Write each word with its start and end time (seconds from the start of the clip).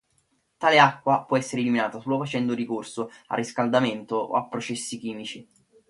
Tale 0.57 0.79
acqua 0.79 1.25
può 1.25 1.37
essere 1.37 1.61
eliminata 1.61 1.99
solo 1.99 2.17
facendo 2.17 2.55
ricorso 2.55 3.11
a 3.27 3.35
riscaldamento 3.35 4.15
o 4.15 4.33
a 4.33 4.47
processi 4.47 4.97
chimici. 4.97 5.47